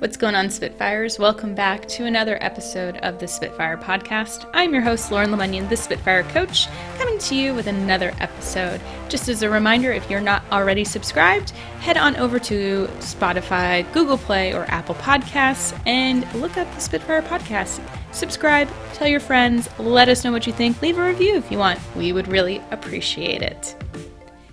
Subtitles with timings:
[0.00, 1.18] What's going on, Spitfires?
[1.18, 4.48] Welcome back to another episode of the Spitfire Podcast.
[4.54, 8.80] I'm your host, Lauren Lemunion, the Spitfire Coach, coming to you with another episode.
[9.10, 11.50] Just as a reminder, if you're not already subscribed,
[11.80, 17.20] head on over to Spotify, Google Play, or Apple Podcasts and look up the Spitfire
[17.20, 17.86] Podcast.
[18.14, 21.58] Subscribe, tell your friends, let us know what you think, leave a review if you
[21.58, 21.78] want.
[21.94, 23.76] We would really appreciate it.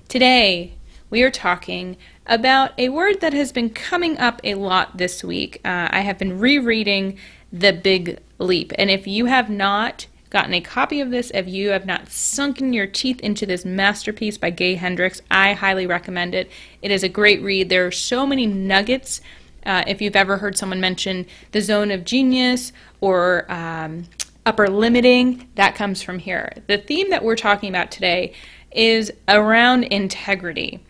[0.10, 0.74] Today,
[1.10, 1.96] we are talking
[2.28, 5.62] about a word that has been coming up a lot this week.
[5.66, 7.18] Uh, I have been rereading
[7.52, 11.70] The Big Leap, and if you have not gotten a copy of this, if you
[11.70, 16.52] have not sunken your teeth into this masterpiece by Gay Hendricks, I highly recommend it.
[16.82, 17.70] It is a great read.
[17.70, 19.22] There are so many nuggets.
[19.66, 24.06] Uh, if you've ever heard someone mention the zone of genius or um,
[24.46, 26.52] upper limiting, that comes from here.
[26.68, 28.34] The theme that we're talking about today
[28.72, 30.84] is around integrity.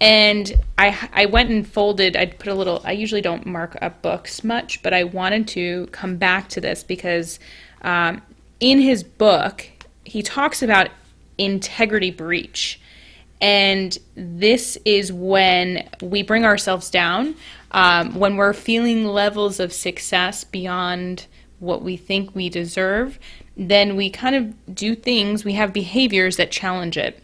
[0.00, 4.00] And I, I went and folded, I put a little, I usually don't mark up
[4.00, 7.38] books much, but I wanted to come back to this because
[7.82, 8.22] um,
[8.60, 9.66] in his book,
[10.04, 10.88] he talks about
[11.36, 12.80] integrity breach.
[13.42, 17.34] And this is when we bring ourselves down,
[17.70, 21.26] um, when we're feeling levels of success beyond
[21.58, 23.18] what we think we deserve,
[23.56, 27.22] then we kind of do things, we have behaviors that challenge it.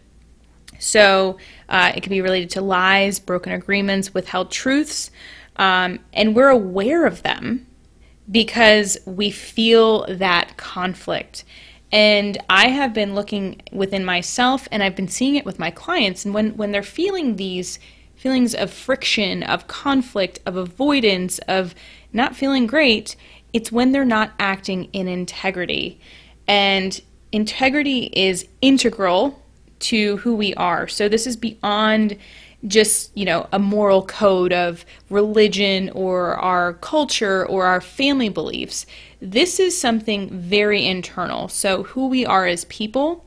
[0.79, 1.37] So
[1.69, 5.11] uh, it can be related to lies, broken agreements, withheld truths,
[5.57, 7.67] um, and we're aware of them
[8.29, 11.43] because we feel that conflict.
[11.91, 16.25] And I have been looking within myself and I've been seeing it with my clients.
[16.25, 17.79] And when, when they're feeling these
[18.15, 21.73] feelings of friction, of conflict, of avoidance, of
[22.11, 23.15] not feeling great,
[23.53, 25.99] it's when they're not acting in integrity.
[26.47, 26.99] And
[27.31, 29.41] integrity is integral
[29.79, 30.87] to who we are.
[30.87, 32.17] So this is beyond
[32.65, 38.85] just, you know, a moral code of religion or our culture or our family beliefs.
[39.21, 41.47] This is something very internal.
[41.47, 43.25] So who we are as people,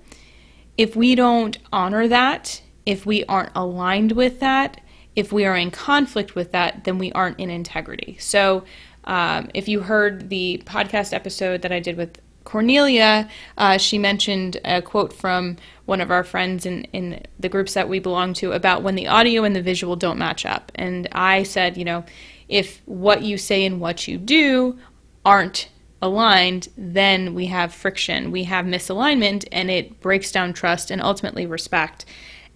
[0.76, 4.80] if we don't honor that, if we aren't aligned with that,
[5.14, 8.16] if we are in conflict with that, then we aren't in integrity.
[8.18, 8.64] So,
[9.04, 13.28] um, if you heard the podcast episode that I did with Cornelia,
[13.58, 17.88] uh, she mentioned a quote from one of our friends in, in the groups that
[17.88, 20.72] we belong to about when the audio and the visual don't match up.
[20.74, 22.04] And I said, you know,
[22.48, 24.78] if what you say and what you do
[25.24, 25.68] aren't
[26.02, 31.46] aligned, then we have friction, we have misalignment, and it breaks down trust and ultimately
[31.46, 32.04] respect.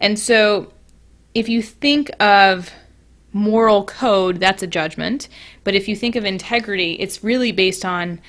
[0.01, 0.73] And so
[1.35, 2.71] if you think of
[3.33, 5.29] moral code, that's a judgment.
[5.65, 8.21] But if you think of integrity, it's really based on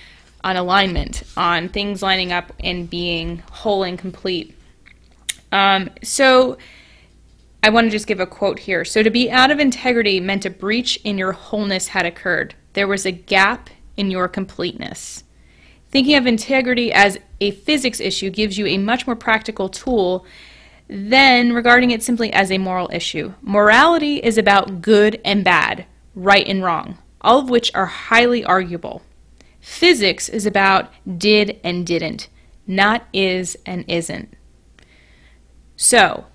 [0.46, 4.56] on alignment, on things lining up and being whole and complete.
[5.52, 6.60] Um, so
[7.64, 8.86] I want to just give a quote here.
[8.86, 12.54] So to be out of integrity meant a breach in your wholeness had occurred.
[12.74, 15.24] There was a gap in your completeness.
[15.90, 20.28] Thinking of integrity as a physics issue gives you a much more practical tool
[20.88, 23.34] than regarding it simply as a moral issue.
[23.42, 29.02] Morality is about good and bad, right and wrong, all of which are highly arguable.
[29.66, 32.30] Physics is about did and didn't,
[32.68, 34.32] not is and isn't.
[35.76, 36.26] So,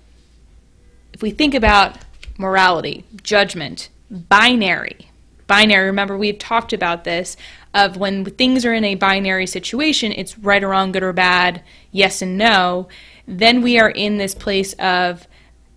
[1.13, 1.99] if we think about
[2.37, 5.09] morality, judgment, binary,
[5.47, 7.37] binary, remember we've talked about this
[7.73, 11.63] of when things are in a binary situation, it's right or wrong, good or bad,
[11.89, 12.89] yes and no,
[13.25, 15.25] then we are in this place of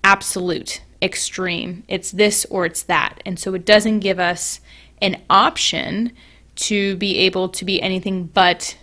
[0.03, 1.85] absolute, extreme.
[1.87, 3.23] It's this or it's that.
[3.25, 4.61] And so it doesn't give us
[5.01, 6.13] an option
[6.57, 8.77] to be able to be anything but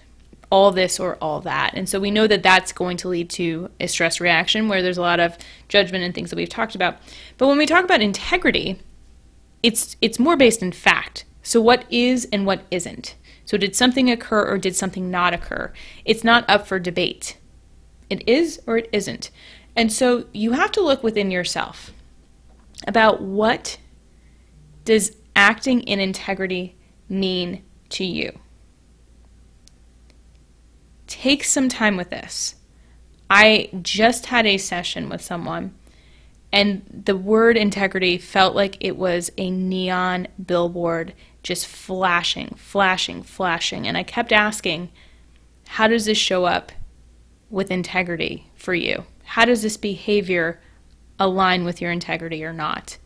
[0.51, 1.73] all this or all that.
[1.75, 4.97] And so we know that that's going to lead to a stress reaction where there's
[4.97, 5.37] a lot of
[5.69, 6.97] judgment and things that we've talked about.
[7.37, 8.79] But when we talk about integrity,
[9.63, 11.25] it's it's more based in fact.
[11.41, 13.15] So what is and what isn't.
[13.45, 15.71] So did something occur or did something not occur?
[16.05, 17.37] It's not up for debate.
[18.09, 19.31] It is or it isn't.
[19.75, 21.91] And so you have to look within yourself
[22.87, 23.77] about what
[24.83, 26.75] does acting in integrity
[27.11, 28.39] mean to you?
[31.07, 32.55] Take some time with this.
[33.29, 35.75] I just had a session with someone,
[36.51, 41.13] and the word integrity felt like it was a neon billboard
[41.43, 43.87] just flashing, flashing, flashing.
[43.87, 44.89] And I kept asking,
[45.67, 46.71] how does this show up
[47.49, 49.05] with integrity for you?
[49.23, 50.59] How does this behavior
[51.19, 52.97] align with your integrity or not?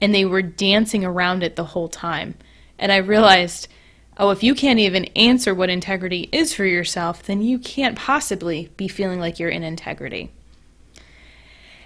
[0.00, 2.34] And they were dancing around it the whole time.
[2.80, 3.68] And I realized,
[4.16, 8.70] oh, if you can't even answer what integrity is for yourself, then you can't possibly
[8.76, 10.32] be feeling like you're in integrity.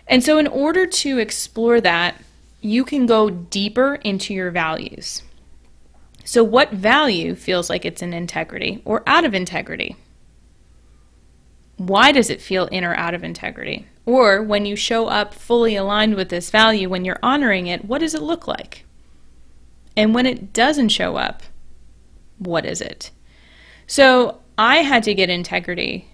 [0.06, 2.22] And so, in order to explore that,
[2.60, 5.22] you can go deeper into your values.
[6.24, 9.96] So, what value feels like it's in integrity or out of integrity?
[11.76, 13.86] Why does it feel in or out of integrity?
[14.06, 17.98] Or when you show up fully aligned with this value, when you're honoring it, what
[17.98, 18.84] does it look like?
[19.96, 21.42] And when it doesn't show up,
[22.38, 23.10] what is it?
[23.86, 26.08] So I had to get integrity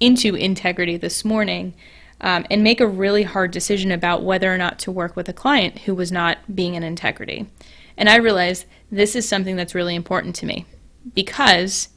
[0.00, 1.74] into integrity this morning
[2.22, 5.32] um, and make a really hard decision about whether or not to work with a
[5.32, 7.46] client who was not being in integrity.
[7.96, 10.66] And I realized this is something that's really important to me
[11.14, 11.88] because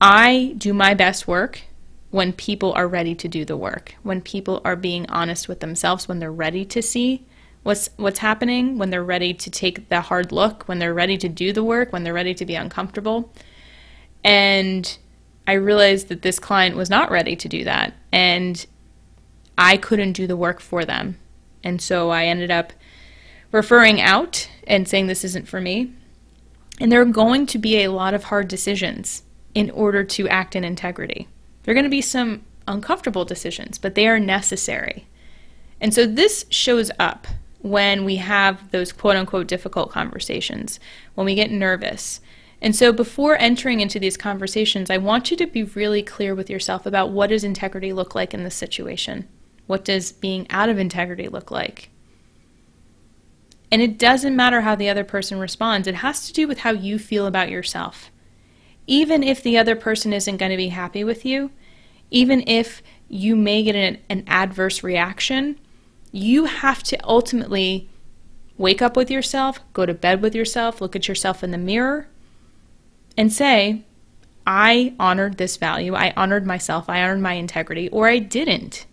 [0.00, 1.62] I do my best work
[2.10, 6.08] when people are ready to do the work, when people are being honest with themselves,
[6.08, 7.26] when they're ready to see
[7.68, 11.28] what's what's happening, when they're ready to take the hard look, when they're ready to
[11.28, 13.30] do the work, when they're ready to be uncomfortable.
[14.24, 14.96] And
[15.46, 18.64] I realized that this client was not ready to do that and
[19.58, 21.18] I couldn't do the work for them.
[21.62, 22.72] And so I ended up
[23.52, 25.92] referring out and saying this isn't for me.
[26.80, 29.24] And there are going to be a lot of hard decisions
[29.54, 31.28] in order to act in integrity.
[31.62, 35.06] There are going to be some uncomfortable decisions, but they are necessary.
[35.82, 37.26] And so this shows up
[37.60, 40.78] when we have those quote unquote difficult conversations,
[41.14, 42.20] when we get nervous.
[42.60, 46.50] And so before entering into these conversations, I want you to be really clear with
[46.50, 49.28] yourself about what does integrity look like in this situation?
[49.66, 51.90] What does being out of integrity look like?
[53.70, 56.70] And it doesn't matter how the other person responds, it has to do with how
[56.70, 58.10] you feel about yourself.
[58.86, 61.50] Even if the other person isn't going to be happy with you,
[62.10, 65.60] even if you may get an, an adverse reaction,
[66.12, 67.88] you have to ultimately
[68.56, 72.08] wake up with yourself, go to bed with yourself, look at yourself in the mirror,
[73.16, 73.84] and say,
[74.46, 78.86] I honored this value, I honored myself, I honored my integrity, or I didn't.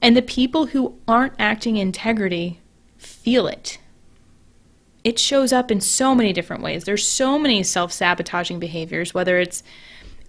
[0.00, 2.60] And the people who aren't acting integrity
[2.98, 3.78] feel it.
[5.04, 6.84] It shows up in so many different ways.
[6.84, 9.62] There's so many self sabotaging behaviors, whether it's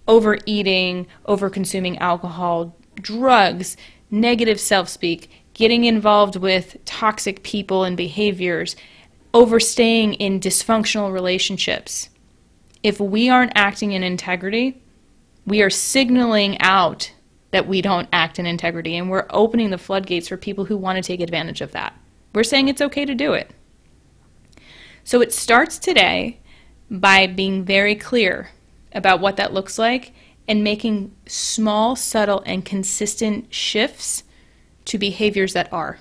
[0.08, 3.78] overeating, over consuming alcohol, drugs,
[4.12, 8.76] negative self speak, getting involved with toxic people and behaviors,
[9.34, 12.10] overstaying in dysfunctional relationships.
[12.82, 14.82] If we aren't acting in integrity,
[15.46, 17.12] we are signaling out
[17.52, 20.98] that we don't act in integrity and we're opening the floodgates for people who want
[20.98, 21.94] to take advantage of that.
[22.34, 23.52] We're saying it's okay to do it.
[25.04, 26.40] So it starts today
[26.90, 28.50] by being very clear
[28.94, 30.14] about what that looks like
[30.48, 34.24] and making small, subtle, and consistent shifts
[34.86, 36.00] to behaviors that are.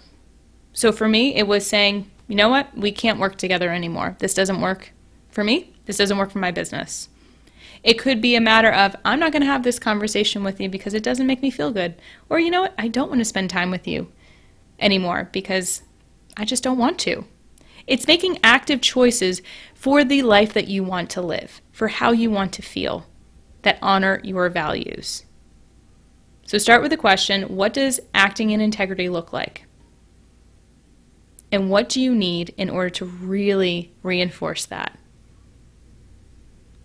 [0.73, 4.17] So for me, it was saying, you know what, we can't work together anymore.
[4.19, 4.93] This doesn't work
[5.31, 5.75] for me.
[5.87, 7.09] This doesn't work for my business.
[7.83, 10.69] It could be a matter of, I'm not going to have this conversation with you
[10.69, 12.01] because it doesn't make me feel good.
[12.29, 14.11] Or, you know what, I don't want to spend time with you
[14.79, 15.83] anymore because
[16.37, 17.25] I just don't want to.
[17.87, 19.43] It's making active choices
[19.75, 23.07] for the life that you want to live, for how you want to feel,
[23.63, 25.25] that honor your values.
[26.47, 29.67] So start with the question what does acting in integrity look like?
[31.51, 34.99] And what do you need in order to really reinforce that?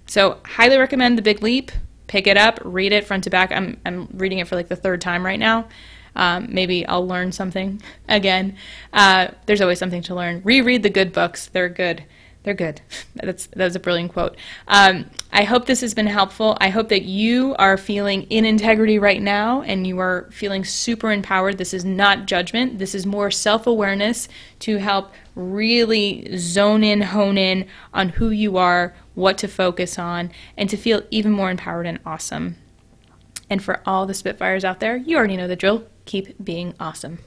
[0.08, 1.72] So, highly recommend The Big Leap.
[2.08, 3.52] Pick it up, read it front to back.
[3.52, 5.68] I'm, I'm reading it for like the third time right now.
[6.16, 8.56] Um, maybe I'll learn something again.
[8.94, 10.42] Uh, there's always something to learn.
[10.44, 12.04] Reread the good books, they're good
[12.48, 12.80] they're good.
[13.16, 14.38] That's that was a brilliant quote.
[14.70, 16.58] Um, I hope this has been helpful.
[16.62, 21.12] I hope that you are feeling in integrity right now and you are feeling super
[21.12, 21.58] empowered.
[21.58, 22.80] This is not judgment.
[22.80, 28.56] This is more self awareness to help really zone in, hone in on who you
[28.56, 32.56] are, what to focus on, and to feel even more empowered and awesome.
[33.50, 35.86] And for all the Spitfires out there, you already know the drill.
[36.06, 37.20] Keep being awesome.